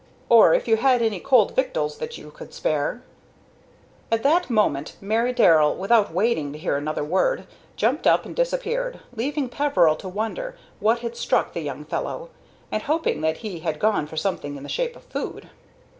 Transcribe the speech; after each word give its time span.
Or 0.29 0.55
if 0.55 0.67
you 0.67 0.77
had 0.77 1.03
any 1.03 1.19
cold 1.19 1.55
victuals 1.55 1.99
that 1.99 2.17
you 2.17 2.31
could 2.31 2.55
spare" 2.55 3.03
At 4.11 4.23
that 4.23 4.49
moment 4.49 4.95
Mary 4.99 5.31
Darrell, 5.31 5.75
without 5.75 6.11
waiting 6.11 6.51
to 6.53 6.57
hear 6.57 6.75
another 6.75 7.03
word, 7.03 7.45
jumped 7.75 8.07
up 8.07 8.25
and 8.25 8.35
disappeared, 8.35 8.99
leaving 9.15 9.47
Peveril 9.47 9.95
to 9.97 10.09
wonder 10.09 10.57
what 10.79 11.01
had 11.01 11.15
struck 11.15 11.53
the 11.53 11.61
young 11.61 11.85
fellow, 11.85 12.31
and 12.71 12.81
hoping 12.81 13.21
that 13.21 13.37
he 13.45 13.59
had 13.59 13.77
gone 13.77 14.07
for 14.07 14.17
something 14.17 14.55
in 14.55 14.63
the 14.63 14.69
shape 14.69 14.95
of 14.95 15.03
food. 15.03 15.51